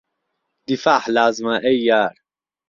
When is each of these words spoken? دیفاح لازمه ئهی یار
دیفاح 0.67 1.03
لازمه 1.17 1.55
ئهی 1.65 1.79
یار 1.89 2.15